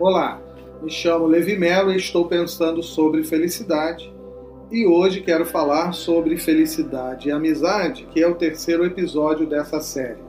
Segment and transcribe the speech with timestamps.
[0.00, 0.40] Olá,
[0.80, 4.14] me chamo Levi Mello e estou pensando sobre felicidade.
[4.70, 10.20] E hoje quero falar sobre felicidade e amizade, que é o terceiro episódio dessa série.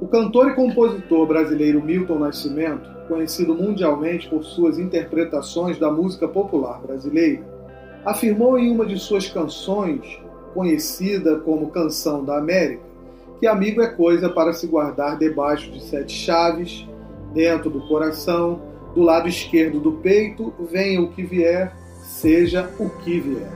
[0.00, 6.80] O cantor e compositor brasileiro Milton Nascimento, conhecido mundialmente por suas interpretações da música popular
[6.80, 7.44] brasileira,
[8.04, 10.20] afirmou em uma de suas canções,
[10.52, 12.82] conhecida como Canção da América,
[13.38, 16.84] que amigo é coisa para se guardar debaixo de sete chaves,
[17.36, 18.62] dentro do coração,
[18.94, 21.70] do lado esquerdo do peito, venha o que vier,
[22.00, 23.52] seja o que vier.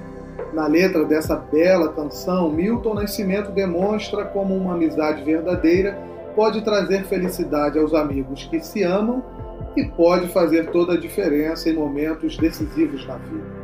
[0.52, 5.98] Na letra dessa bela canção, Milton Nascimento demonstra como uma amizade verdadeira
[6.36, 9.22] pode trazer felicidade aos amigos que se amam
[9.76, 13.60] e pode fazer toda a diferença em momentos decisivos na vida.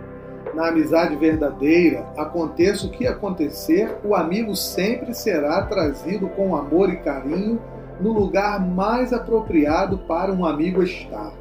[0.55, 6.97] Na amizade verdadeira, aconteça o que acontecer, o amigo sempre será trazido com amor e
[6.97, 7.61] carinho
[8.01, 11.33] no lugar mais apropriado para um amigo estar,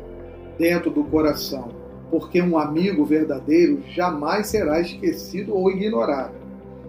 [0.57, 1.69] dentro do coração,
[2.09, 6.33] porque um amigo verdadeiro jamais será esquecido ou ignorado.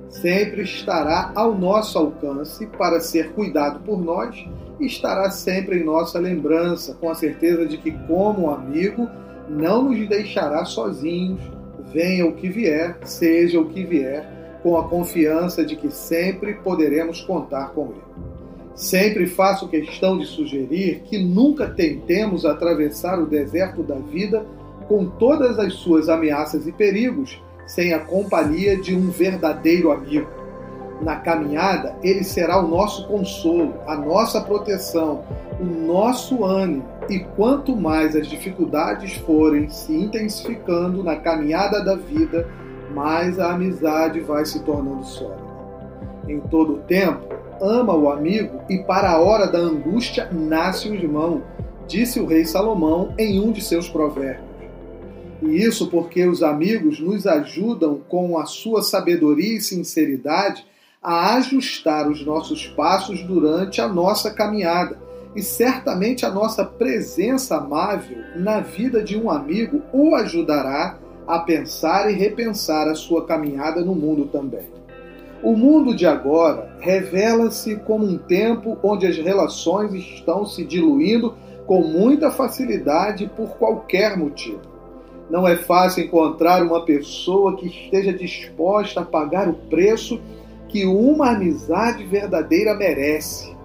[0.09, 4.37] Sempre estará ao nosso alcance para ser cuidado por nós
[4.79, 9.09] e estará sempre em nossa lembrança, com a certeza de que, como amigo,
[9.49, 11.41] não nos deixará sozinhos,
[11.93, 17.21] venha o que vier, seja o que vier, com a confiança de que sempre poderemos
[17.21, 18.36] contar com ele.
[18.77, 24.45] Sempre faço questão de sugerir que nunca tentemos atravessar o deserto da vida
[24.87, 30.29] com todas as suas ameaças e perigos sem a companhia de um verdadeiro amigo.
[31.01, 35.25] Na caminhada, ele será o nosso consolo, a nossa proteção,
[35.61, 42.49] o nosso ânimo, e quanto mais as dificuldades forem se intensificando na caminhada da vida,
[42.95, 45.47] mais a amizade vai se tornando sólida.
[46.29, 50.95] Em todo o tempo, ama o amigo e para a hora da angústia nasce o
[50.95, 51.43] irmão,
[51.87, 54.47] disse o rei Salomão em um de seus provérbios.
[55.43, 60.65] E isso porque os amigos nos ajudam com a sua sabedoria e sinceridade
[61.03, 64.99] a ajustar os nossos passos durante a nossa caminhada.
[65.35, 72.11] E certamente a nossa presença amável na vida de um amigo o ajudará a pensar
[72.11, 74.67] e repensar a sua caminhada no mundo também.
[75.47, 81.37] O mundo de agora revela-se como um tempo onde as relações estão se diluindo
[81.69, 84.63] com muita facilidade por qualquer motivo.
[85.31, 90.21] Não é fácil encontrar uma pessoa que esteja disposta a pagar o preço
[90.69, 93.57] que uma amizade verdadeira merece.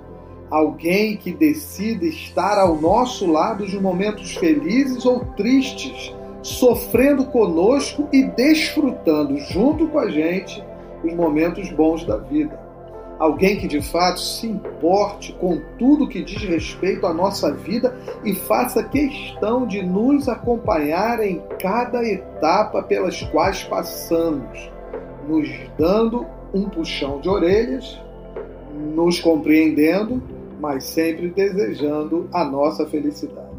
[0.52, 6.14] Alguém que decida estar ao nosso lado nos momentos felizes ou tristes,
[6.44, 10.64] sofrendo conosco e desfrutando junto com a gente
[11.04, 12.60] os momentos bons da vida.
[13.20, 18.34] Alguém que de fato se importe com tudo que diz respeito à nossa vida e
[18.34, 24.72] faça questão de nos acompanhar em cada etapa pelas quais passamos,
[25.28, 25.48] nos
[25.78, 28.00] dando um puxão de orelhas,
[28.96, 30.22] nos compreendendo,
[30.60, 33.52] mas sempre desejando a nossa felicidade.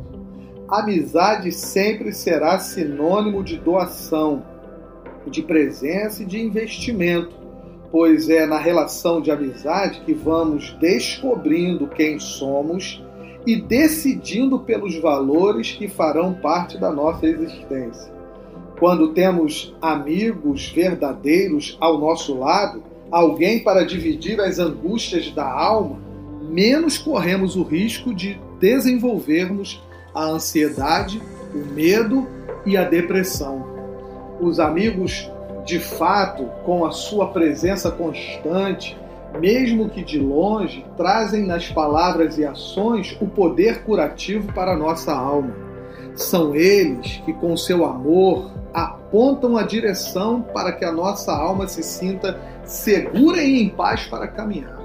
[0.68, 4.42] Amizade sempre será sinônimo de doação,
[5.30, 7.34] de presença e de investimento,
[7.90, 13.02] pois é na relação de amizade que vamos descobrindo quem somos
[13.46, 18.10] e decidindo pelos valores que farão parte da nossa existência.
[18.78, 25.98] Quando temos amigos verdadeiros ao nosso lado, alguém para dividir as angústias da alma,
[26.48, 29.82] menos corremos o risco de desenvolvermos
[30.14, 31.20] a ansiedade,
[31.54, 32.26] o medo
[32.64, 33.71] e a depressão
[34.44, 35.30] os amigos,
[35.64, 38.96] de fato, com a sua presença constante,
[39.38, 45.12] mesmo que de longe, trazem nas palavras e ações o poder curativo para a nossa
[45.12, 45.54] alma.
[46.14, 51.82] São eles que, com seu amor, apontam a direção para que a nossa alma se
[51.82, 54.80] sinta segura e em paz para caminhar.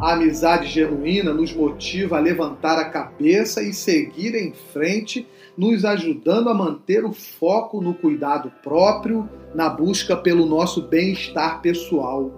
[0.00, 5.26] A amizade genuína nos motiva a levantar a cabeça e seguir em frente,
[5.58, 12.30] nos ajudando a manter o foco no cuidado próprio, na busca pelo nosso bem-estar pessoal.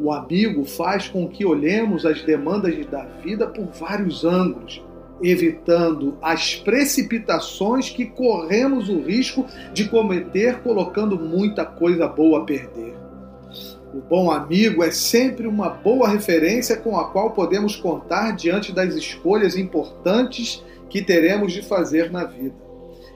[0.00, 4.82] O amigo faz com que olhemos as demandas da vida por vários ângulos,
[5.22, 9.44] evitando as precipitações que corremos o risco
[9.74, 12.94] de cometer colocando muita coisa boa a perder.
[13.92, 18.94] O bom amigo é sempre uma boa referência com a qual podemos contar diante das
[18.94, 20.64] escolhas importantes
[20.94, 22.54] que teremos de fazer na vida.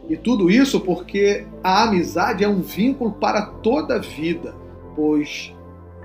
[0.08, 4.52] E tudo isso porque a amizade é um vínculo para toda a vida,
[4.96, 5.54] pois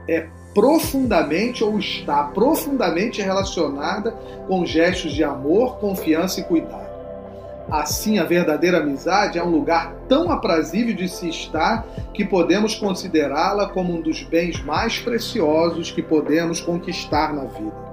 [0.07, 4.11] é profundamente ou está profundamente relacionada
[4.47, 6.93] com gestos de amor, confiança e cuidado.
[7.71, 13.67] Assim, a verdadeira amizade é um lugar tão aprazível de se estar que podemos considerá-la
[13.69, 17.92] como um dos bens mais preciosos que podemos conquistar na vida.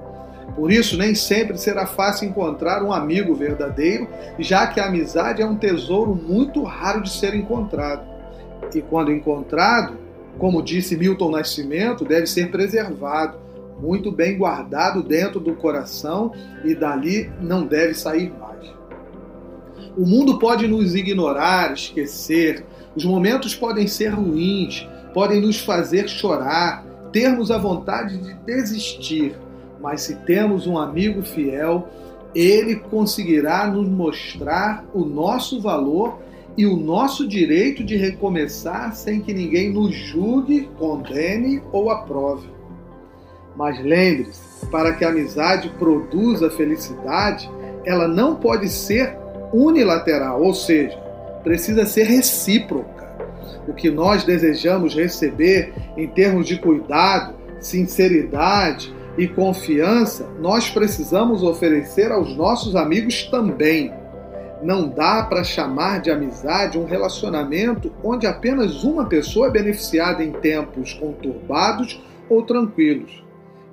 [0.55, 4.07] Por isso, nem sempre será fácil encontrar um amigo verdadeiro,
[4.39, 8.05] já que a amizade é um tesouro muito raro de ser encontrado.
[8.73, 9.97] E quando encontrado,
[10.37, 13.37] como disse Milton Nascimento, deve ser preservado,
[13.81, 16.31] muito bem guardado dentro do coração
[16.63, 18.71] e dali não deve sair mais.
[19.97, 22.63] O mundo pode nos ignorar, esquecer,
[22.95, 29.35] os momentos podem ser ruins, podem nos fazer chorar, termos a vontade de desistir,
[29.81, 31.87] mas se temos um amigo fiel,
[32.35, 36.19] ele conseguirá nos mostrar o nosso valor
[36.57, 42.47] e o nosso direito de recomeçar sem que ninguém nos julgue, condene ou aprove.
[43.55, 47.49] Mas lembre-se, para que a amizade produza felicidade,
[47.85, 49.17] ela não pode ser
[49.51, 50.97] unilateral, ou seja,
[51.43, 53.09] precisa ser recíproca.
[53.67, 62.11] O que nós desejamos receber em termos de cuidado, sinceridade e confiança, nós precisamos oferecer
[62.11, 63.93] aos nossos amigos também.
[64.63, 70.31] Não dá para chamar de amizade um relacionamento onde apenas uma pessoa é beneficiada em
[70.31, 73.23] tempos conturbados ou tranquilos.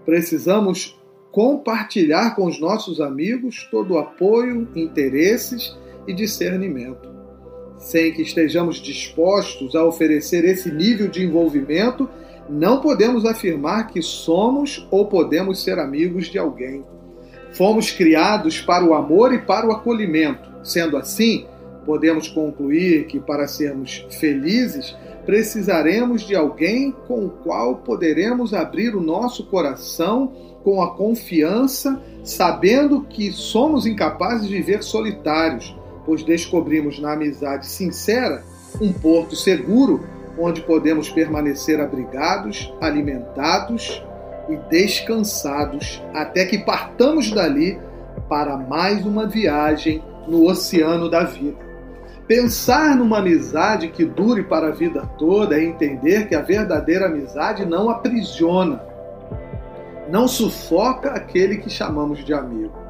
[0.04, 0.98] Precisamos
[1.30, 5.76] compartilhar com os nossos amigos todo o apoio, interesses
[6.06, 7.08] e discernimento.
[7.76, 12.08] Sem que estejamos dispostos a oferecer esse nível de envolvimento,
[12.48, 16.84] não podemos afirmar que somos ou podemos ser amigos de alguém.
[17.52, 20.48] Fomos criados para o amor e para o acolhimento.
[20.62, 21.46] Sendo assim,
[21.84, 29.00] podemos concluir que para sermos felizes, precisaremos de alguém com o qual poderemos abrir o
[29.00, 35.74] nosso coração com a confiança, sabendo que somos incapazes de viver solitários,
[36.04, 38.42] pois descobrimos na amizade sincera
[38.80, 40.04] um porto seguro
[40.38, 44.02] onde podemos permanecer abrigados, alimentados
[44.48, 47.78] e descansados até que partamos dali
[48.28, 51.68] para mais uma viagem no oceano da vida.
[52.26, 57.64] Pensar numa amizade que dure para a vida toda é entender que a verdadeira amizade
[57.64, 58.82] não aprisiona,
[60.10, 62.87] não sufoca aquele que chamamos de amigo.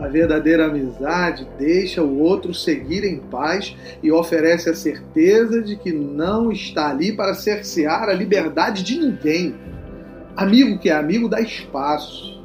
[0.00, 5.92] A verdadeira amizade deixa o outro seguir em paz e oferece a certeza de que
[5.92, 9.54] não está ali para cercear a liberdade de ninguém.
[10.34, 12.42] Amigo que é amigo dá espaço,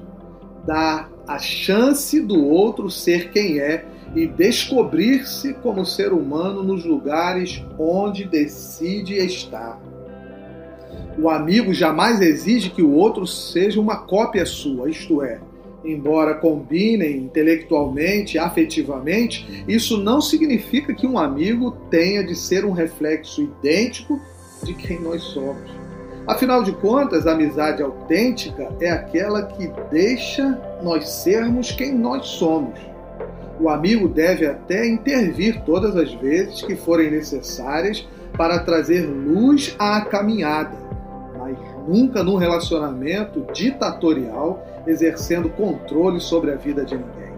[0.68, 7.64] dá a chance do outro ser quem é e descobrir-se como ser humano nos lugares
[7.80, 9.82] onde decide estar.
[11.18, 15.40] O amigo jamais exige que o outro seja uma cópia sua, isto é,
[15.86, 23.42] embora combinem intelectualmente, afetivamente, isso não significa que um amigo tenha de ser um reflexo
[23.42, 24.20] idêntico
[24.64, 25.70] de quem nós somos.
[26.28, 32.80] Afinal de contas, a amizade autêntica é aquela que deixa nós sermos quem nós somos
[33.60, 38.06] o amigo deve até intervir todas as vezes que forem necessárias
[38.38, 40.76] para trazer luz à caminhada,
[41.88, 47.36] nunca num relacionamento ditatorial exercendo controle sobre a vida de ninguém.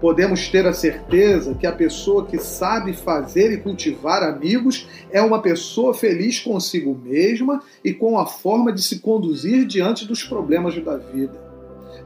[0.00, 5.42] Podemos ter a certeza que a pessoa que sabe fazer e cultivar amigos é uma
[5.42, 10.96] pessoa feliz consigo mesma e com a forma de se conduzir diante dos problemas da
[10.96, 11.48] vida.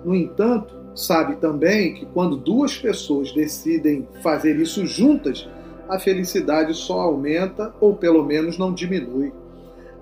[0.04, 5.48] No entanto, Sabe também que quando duas pessoas decidem fazer isso juntas,
[5.88, 9.32] a felicidade só aumenta ou pelo menos não diminui.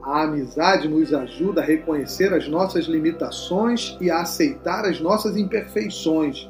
[0.02, 6.48] A amizade nos ajuda a reconhecer as nossas limitações e a aceitar as nossas imperfeições,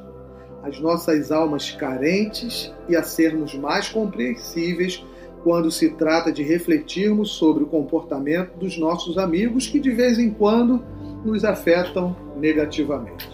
[0.62, 5.04] as nossas almas carentes e a sermos mais compreensíveis
[5.42, 10.30] quando se trata de refletirmos sobre o comportamento dos nossos amigos que de vez em
[10.30, 10.84] quando
[11.24, 13.28] nos afetam negativamente.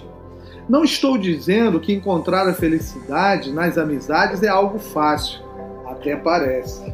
[0.68, 5.40] Não estou dizendo que encontrar a felicidade nas amizades é algo fácil,
[5.86, 6.92] até parece.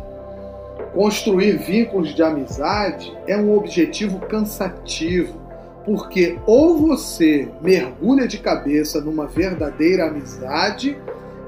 [0.94, 5.40] Construir vínculos de amizade é um objetivo cansativo,
[5.84, 10.96] porque ou você mergulha de cabeça numa verdadeira amizade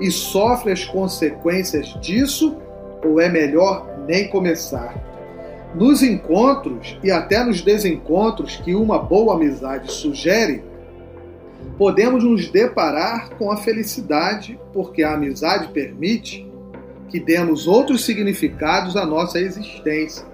[0.01, 2.57] e sofre as consequências disso,
[3.05, 4.95] ou é melhor nem começar.
[5.75, 10.65] Nos encontros e até nos desencontros que uma boa amizade sugere,
[11.77, 16.51] podemos nos deparar com a felicidade, porque a amizade permite
[17.15, 20.27] que demos outros significados à nossa existência,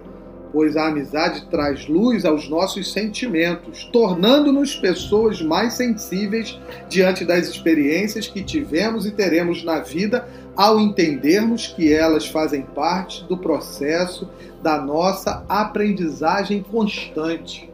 [0.50, 6.58] pois a amizade traz luz aos nossos sentimentos, tornando-nos pessoas mais sensíveis
[6.88, 13.24] diante das experiências que tivemos e teremos na vida ao entendermos que elas fazem parte
[13.24, 14.26] do processo
[14.62, 17.70] da nossa aprendizagem constante.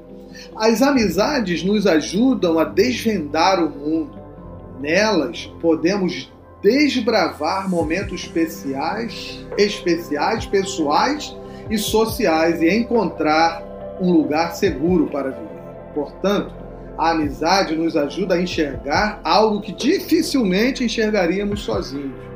[0.57, 4.19] As amizades nos ajudam a desvendar o mundo.
[4.81, 6.29] Nelas podemos
[6.63, 11.37] desbravar momentos especiais, especiais, pessoais
[11.71, 13.63] e sociais e encontrar
[14.01, 15.47] um lugar seguro para viver.
[15.95, 16.55] Portanto,
[16.99, 22.27] a amizade nos ajuda a enxergar algo que dificilmente enxergaríamos sozinhos.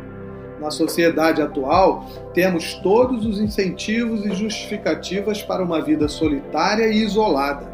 [0.61, 7.71] Na sociedade atual, temos todos os incentivos e justificativas para uma vida solitária e isolada.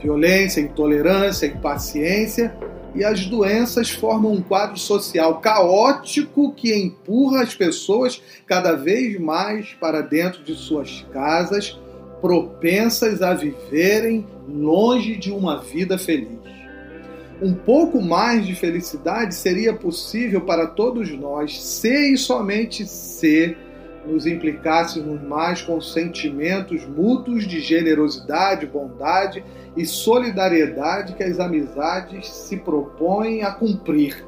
[0.00, 2.56] Violência, intolerância, impaciência
[2.96, 9.74] e as doenças formam um quadro social caótico que empurra as pessoas cada vez mais
[9.74, 11.78] para dentro de suas casas,
[12.22, 16.40] propensas a viverem longe de uma vida feliz.
[17.42, 23.54] Um pouco mais de felicidade seria possível para todos nós se e somente se
[24.06, 29.44] nos implicássemos mais com sentimentos mútuos de generosidade, bondade
[29.76, 34.24] e solidariedade que as amizades se propõem a cumprir.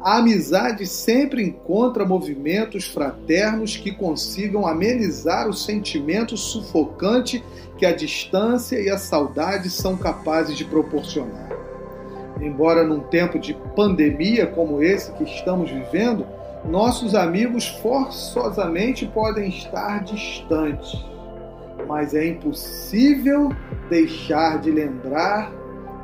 [0.00, 7.44] A amizade sempre encontra movimentos fraternos que consigam amenizar o sentimento sufocante
[7.76, 11.50] que a distância e a saudade são capazes de proporcionar.
[12.40, 16.26] Embora num tempo de pandemia como esse que estamos vivendo,
[16.64, 20.98] nossos amigos forçosamente podem estar distantes
[21.86, 23.50] mas é impossível
[23.88, 25.52] deixar de lembrar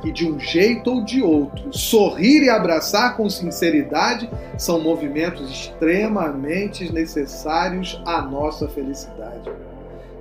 [0.02, 4.28] que, de um jeito ou de outro, sorrir e abraçar com sinceridade
[4.58, 9.50] são movimentos extremamente necessários à nossa felicidade.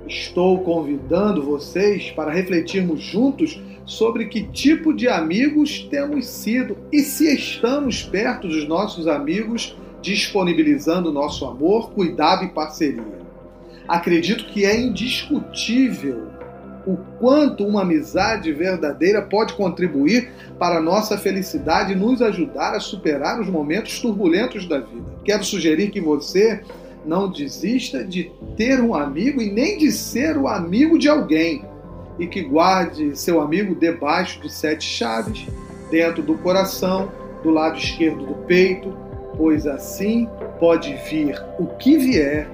[0.06, 7.32] Estou convidando vocês para refletirmos juntos sobre que tipo de amigos temos sido e se
[7.34, 13.25] estamos perto dos nossos amigos, disponibilizando nosso amor, cuidado e parceria
[13.88, 16.28] acredito que é indiscutível
[16.86, 22.80] o quanto uma amizade verdadeira pode contribuir para a nossa felicidade e nos ajudar a
[22.80, 25.12] superar os momentos turbulentos da vida.
[25.24, 26.60] Quero sugerir que você
[27.04, 31.64] não desista de ter um amigo e nem de ser o amigo de alguém,
[32.18, 35.46] e que guarde seu amigo debaixo de sete chaves,
[35.90, 37.10] dentro do coração,
[37.42, 38.96] do lado esquerdo do peito,
[39.36, 40.28] pois assim
[40.58, 42.48] pode vir o que vier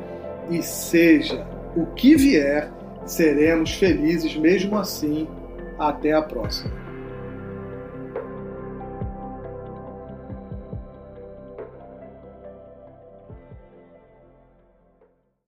[0.50, 1.46] e seja
[1.76, 2.70] o que vier,
[3.06, 5.28] seremos felizes mesmo assim.
[5.78, 6.81] Até a próxima.